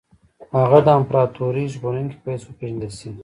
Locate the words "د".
0.85-0.87